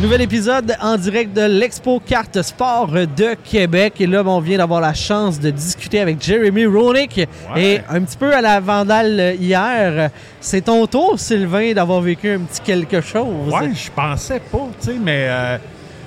[0.00, 3.94] Nouvel épisode en direct de l'Expo Carte Sport de Québec.
[3.98, 7.26] Et là, on vient d'avoir la chance de discuter avec Jeremy Ronick.
[7.56, 12.38] Et un petit peu à la vandale hier, c'est ton tour, Sylvain, d'avoir vécu un
[12.38, 13.52] petit quelque chose.
[13.52, 15.58] Ouais, je pensais pas, tu sais, mais euh,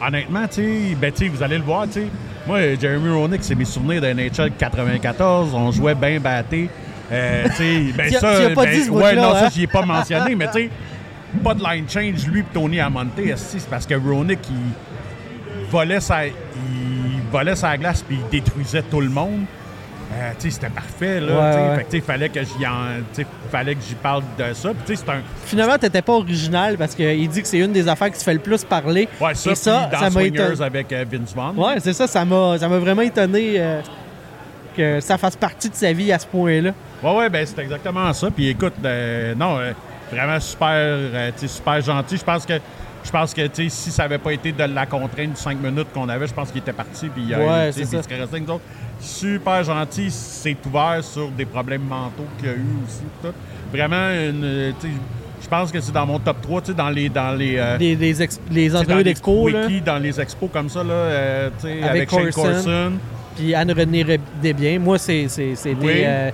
[0.02, 2.08] honnêtement, tu sais, ben, tu sais, vous allez le voir, tu sais.
[2.48, 5.54] Moi, Jeremy Ronick, c'est mes souvenirs d'un NHL 94.
[5.54, 6.70] On jouait bien batté.
[7.12, 9.49] Euh, tu sais, ben ça, ben, ouais, ça, hein?
[9.54, 10.70] j'y ai pas mentionné, mais tu sais,
[11.40, 16.26] pas de line change, lui et Tony Amonte, c'est parce que Ronick, il volait sa,
[16.27, 16.34] il
[17.31, 19.45] volait sa glace puis il détruisait tout le monde.
[20.13, 21.77] Euh, c'était parfait, là.
[21.77, 22.66] Ouais, fallait que j'y
[23.49, 24.70] fallait que j'y parle de ça.
[24.71, 27.71] Puis, tu sais, c'est un, Finalement, t'étais pas original parce qu'il dit que c'est une
[27.71, 29.07] des affaires qui se fait le plus parler.
[29.21, 30.66] ouais, ça, Et ça, puis dans ça m'a Swingers étonné.
[30.66, 31.57] avec euh, Vince Vaughn.
[31.57, 33.82] Ouais, c'est ça, ça m'a, ça m'a vraiment étonné euh,
[34.76, 36.71] que ça fasse partie de sa vie à ce point-là.
[37.01, 38.29] Ouais, ouais, ben c'est exactement ça.
[38.32, 39.71] Puis écoute, euh, non, euh,
[40.12, 42.17] vraiment super, euh, super gentil.
[42.17, 42.54] Je pense que,
[43.04, 46.07] je pense que, si ça n'avait pas été de la contrainte de 5 minutes qu'on
[46.09, 47.07] avait, je pense qu'il était parti.
[47.09, 47.81] Puis il a- Ouais, resté
[48.21, 48.63] avec nous autres.
[48.99, 53.01] Super gentil, c'est ouvert sur des problèmes mentaux qu'il y a eu aussi.
[53.21, 53.34] Tout.
[53.71, 54.71] Vraiment, une, euh,
[55.41, 57.77] je pense que c'est dans mon top 3, tu sais, dans les, dans les, euh,
[57.79, 58.13] Les, les,
[58.51, 62.09] les entrevues d'expo, là, dans les expos comme ça, là, euh, tu sais, Avec avec,
[62.12, 62.41] Shane Corson.
[62.54, 62.91] Corson.
[63.35, 64.78] puis Anne-Renée Desbiens.
[64.78, 65.25] Moi, c'est.
[65.66, 66.03] Oui.
[66.06, 66.29] euh,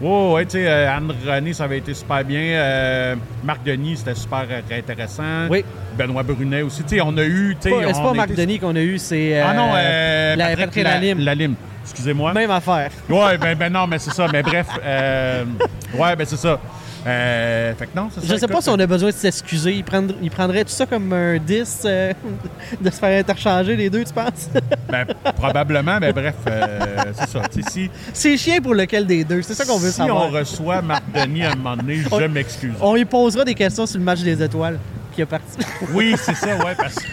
[0.00, 2.40] Ouais, ouais, tu sais, euh, Anne René, ça avait été super bien.
[2.40, 5.48] Euh, Marc Denis, c'était super euh, intéressant.
[5.48, 5.64] Oui.
[5.96, 6.82] Benoît Brunet aussi.
[6.82, 7.56] Tu sais, on a eu.
[7.62, 9.40] pas- c'est pas Marc été- Denis qu'on a eu, c'est...
[9.40, 11.20] Ah non, la- Patrick La- Lalime.
[11.20, 11.54] Lalime.
[11.82, 12.34] Excusez-moi.
[12.34, 12.90] Même affaire.
[13.08, 14.26] Ouais, ben, ben non, mais c'est ça.
[14.30, 15.44] Mais bref, euh,
[15.98, 16.58] ouais, ben c'est ça.
[17.06, 18.20] Euh, fait que non, ça.
[18.24, 19.72] Je sais pas si on a besoin de s'excuser.
[19.74, 22.12] Il, prendre- il prendrait tout ça comme un 10 euh,
[22.80, 24.48] de se faire interchanger les deux, tu penses?
[24.90, 26.78] ben, probablement, mais bref, euh,
[27.14, 27.42] c'est ça.
[27.68, 29.42] Si c'est chien pour lequel des deux.
[29.42, 30.24] C'est ça qu'on veut si savoir.
[30.26, 32.74] on reçoit Marc Denis à un moment donné, On- je m'excuse.
[32.80, 34.78] On lui posera des questions sur le match des étoiles.
[35.16, 35.58] Il est parti.
[35.94, 37.06] Oui, c'est ça, ouais, parce que.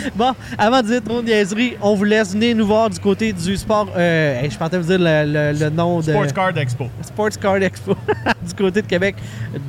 [0.14, 3.32] Bon, avant de dire trop de niaiseries, on vous laisse venir nous voir du côté
[3.32, 3.88] du sport.
[3.96, 6.12] Euh, je pensais vous dire le, le- le nom de.
[6.12, 6.88] Sports Card Expo.
[7.02, 7.94] Sports Card Expo
[8.46, 9.16] du côté de Québec,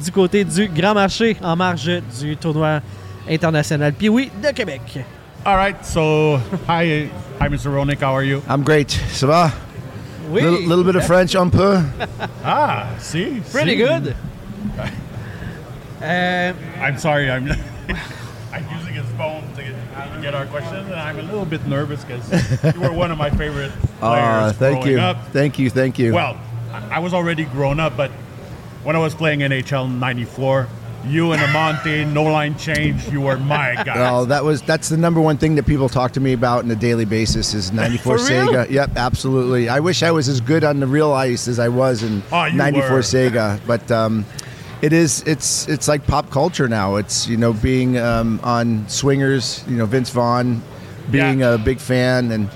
[0.04, 1.90] du côté du Grand Marché en marge
[2.20, 2.82] du tournoi
[3.30, 3.94] international.
[3.94, 4.82] Puis oui, de Québec.
[5.46, 6.38] All right, so
[6.70, 7.10] hi,
[7.40, 7.72] hi, Mr.
[7.72, 8.42] Ronick, how are you?
[8.50, 8.92] I'm great.
[9.12, 9.52] Ça va?
[10.30, 11.80] Oui, Little, little bit of French, un peu.
[12.46, 14.14] Ah, see, pretty good.
[16.02, 17.48] Euh, I'm sorry, I'm
[18.54, 18.91] I'm using his
[19.22, 22.26] phone to get, to get our questions, and I'm a little bit nervous because
[22.76, 25.00] you were one of my favorite players Ah, thank growing you.
[25.00, 25.18] up.
[25.32, 25.70] Thank you.
[25.70, 26.14] Thank you.
[26.14, 26.40] Well,
[26.90, 28.12] I was already grown up, but
[28.84, 30.68] when I was playing NHL '94,
[31.06, 33.96] you and Amonte, no line change, you were my guy.
[33.96, 36.72] Well, that was that's the number one thing that people talk to me about on
[36.72, 38.70] a daily basis is 94 Sega.
[38.70, 39.68] Yep, absolutely.
[39.70, 42.48] I wish I was as good on the real ice as I was in Oh,
[42.50, 43.00] 94 were.
[43.00, 44.26] Sega, but um,
[44.82, 46.96] it is it's it's like pop culture now.
[46.96, 50.62] It's you know being um, on Swingers, you know Vince Vaughn,
[51.12, 51.54] being Yeah.
[51.56, 52.50] a big fan, and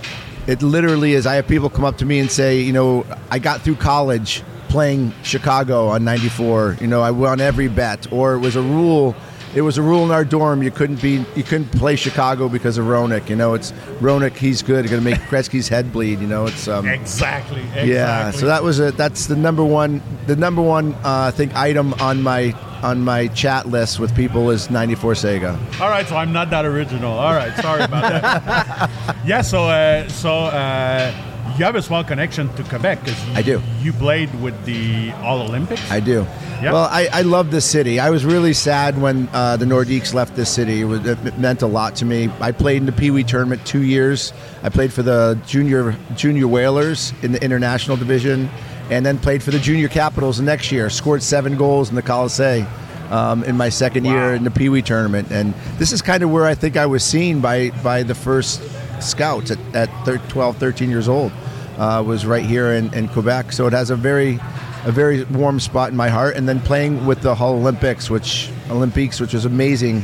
[0.47, 1.25] it literally is.
[1.25, 4.44] I have people come up to me and say, you know, I got through college
[4.69, 6.78] playing Chicago on 94.
[6.81, 9.16] You know, I won every bet, or it was a rule.
[9.56, 10.62] It was a rule in our dorm.
[10.62, 13.30] You couldn't be, you couldn't play Chicago because of Roenick.
[13.30, 13.72] You know, it's
[14.02, 14.36] Roenick.
[14.36, 14.86] He's good.
[14.90, 16.20] Going to make Gretzky's head bleed.
[16.20, 17.94] You know, it's um, exactly, exactly.
[17.94, 18.32] yeah.
[18.32, 21.94] So that was a that's the number one the number one uh, I think item
[21.96, 22.52] on my
[22.84, 25.80] on my chat list with people is 94 Sega.
[25.82, 27.14] All right, so I'm not that original.
[27.14, 28.92] All right, sorry about that.
[29.26, 33.62] yeah, so uh, so uh, you have a small connection to Quebec because I do.
[33.82, 35.90] You played with the All Olympics.
[35.90, 36.28] I do.
[36.62, 36.74] Yep.
[36.74, 38.00] Well, I, I love this city.
[38.00, 40.82] I was really sad when uh, the Nordiques left this city.
[40.82, 42.30] It, was, it meant a lot to me.
[42.42, 44.34] I played in the Pee Wee tournament two years.
[44.64, 48.50] I played for the junior junior Whalers in the international division,
[48.90, 50.90] and then played for the junior Capitals the next year.
[50.90, 52.68] Scored seven goals in the Colisee.
[53.12, 56.32] Um, in my second year in the Pee Wee tournament, and this is kind of
[56.32, 58.64] where I think I was seen by by the first
[59.00, 61.32] scouts at, at thir- 12, 13 years old.
[61.78, 64.40] Uh, was right here in, in Quebec, so it has a very
[64.86, 66.36] a very warm spot in my heart.
[66.38, 70.02] And then playing with the Hull Olympics, which Olympiques, which was amazing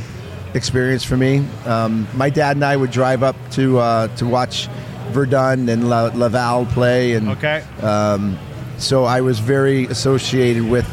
[0.54, 1.42] experience for me.
[1.64, 4.68] Um, my dad and I would drive up to uh, to watch
[5.12, 7.62] Verdun and La- Laval play, and Okay.
[7.80, 8.38] um,
[8.78, 10.86] so I was very associated with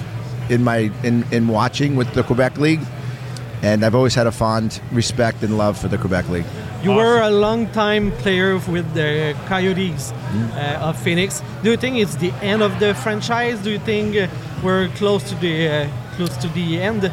[0.50, 2.82] in my in, in watching with the Quebec League,
[3.64, 6.46] and I've always had a fond respect and love for the Quebec League.
[6.82, 11.42] You were a long time player with the Coyotes uh, of Phoenix.
[11.62, 13.60] Do you think it's the end of the franchise?
[13.60, 14.28] Do you think uh,
[14.64, 17.12] we're close to the uh, close to the end?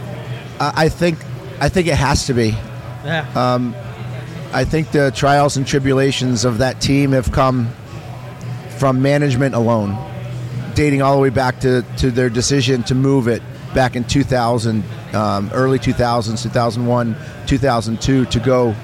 [0.61, 1.19] I I think
[1.61, 2.55] I think it has to be.
[3.05, 3.27] Yeah.
[3.35, 3.75] Um,
[4.53, 7.69] I think the trials and tribulations of that team have come
[8.79, 9.97] from management alone,
[10.75, 13.43] dating all the way back to, to their decision to move it
[13.75, 14.85] back in 2000,
[15.15, 17.17] um, early 2000s, 2001,
[17.47, 18.75] 2002, to go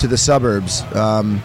[0.00, 0.82] to the suburbs.
[0.94, 1.42] Um,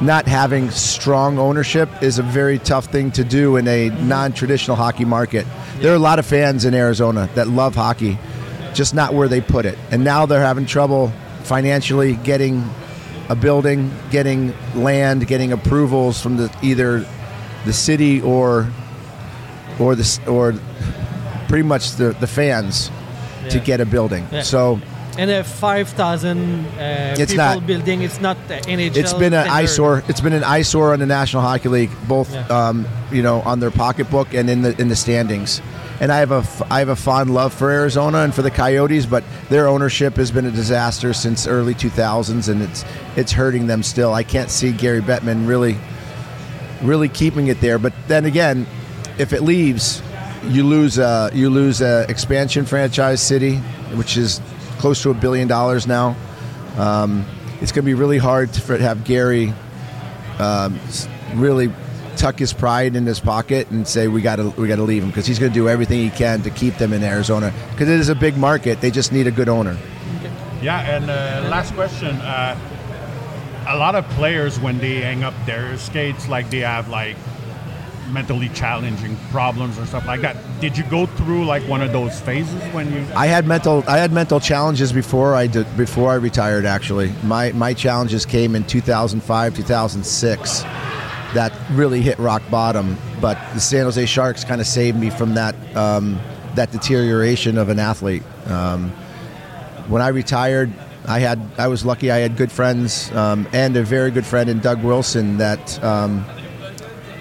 [0.00, 4.76] not having strong ownership is a very tough thing to do in a non traditional
[4.76, 5.46] hockey market.
[5.78, 8.18] There are a lot of fans in Arizona that love hockey,
[8.74, 9.78] just not where they put it.
[9.90, 11.12] And now they're having trouble
[11.44, 12.68] financially getting
[13.28, 17.06] a building, getting land, getting approvals from the either
[17.64, 18.70] the city or
[19.78, 20.54] or the or
[21.48, 22.90] pretty much the, the fans
[23.50, 24.26] to get a building.
[24.32, 24.42] Yeah.
[24.42, 24.80] So
[25.18, 28.96] and a 5,000 uh, people not- building, it's not the NHL.
[28.96, 29.50] it's been an standard.
[29.52, 30.02] eyesore.
[30.08, 32.46] It's been an eyesore on the National Hockey League, both Yeah.
[32.48, 35.60] um, you know on their pocketbook and in the in the standings.
[36.00, 39.06] And I have a I have a fond love for Arizona and for the Coyotes,
[39.06, 42.84] but their ownership has been a disaster since early 2000s, and it's
[43.16, 44.12] it's hurting them still.
[44.12, 45.76] I can't see Gary Bettman really
[46.82, 47.78] really keeping it there.
[47.78, 48.66] But then again,
[49.18, 50.02] if it leaves,
[50.48, 53.56] you lose a you lose a expansion franchise city,
[53.94, 54.40] which is
[54.84, 56.14] close to a billion dollars now.
[56.76, 57.24] Um,
[57.62, 59.50] it's going to be really hard to, have Gary
[60.38, 60.78] um,
[61.32, 61.72] really
[62.16, 65.02] tuck his pride in his pocket and say we got to we got to leave
[65.02, 67.88] him because he's going to do everything he can to keep them in Arizona because
[67.88, 68.82] it is a big market.
[68.82, 69.74] They just need a good owner.
[70.60, 72.16] Yeah, and uh, last question.
[72.16, 72.54] Uh,
[73.66, 77.16] a lot of players, when they hang up their skates, like they have like
[78.08, 80.36] mentally challenging problems or stuff like that.
[80.60, 83.06] Did you go through like one of those phases when you?
[83.14, 87.12] I had mental I had mental challenges before I did before I retired actually.
[87.22, 90.64] My my challenges came in 2005, 2006
[91.34, 95.34] that really hit rock bottom, but the San Jose Sharks kind of saved me from
[95.34, 96.20] that um,
[96.54, 98.22] that deterioration of an athlete.
[98.46, 98.90] Um,
[99.88, 100.72] when I retired,
[101.06, 104.48] I had I was lucky I had good friends um, and a very good friend
[104.48, 106.24] in Doug Wilson that um,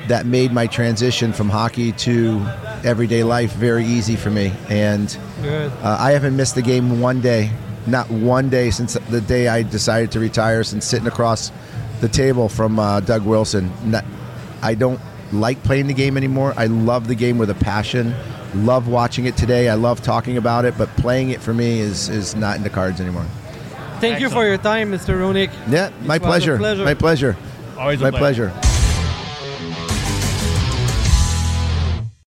[0.07, 2.45] that made my transition from hockey to
[2.83, 5.71] everyday life very easy for me and Good.
[5.81, 7.51] uh, I haven't missed the game one day,
[7.88, 10.63] not one day since the day I decided to retire.
[10.63, 11.51] Since sitting across
[12.01, 14.05] the table from uh, Doug Wilson, Not-
[14.61, 15.00] I don't
[15.31, 16.53] like playing the game anymore.
[16.57, 18.13] I love the game with a passion.
[18.56, 19.67] Love watching it today.
[19.69, 22.69] I love talking about it, but playing it for me is is not in the
[22.69, 23.25] cards anymore.
[23.99, 25.15] Thank you for your time, Mr.
[25.15, 25.49] Roenick.
[25.69, 26.57] Yeah, my was a pleasure.
[26.57, 26.83] pleasure.
[26.85, 27.38] My pleasure.
[27.77, 28.49] Always a My pleasure.
[28.49, 28.72] pleasure.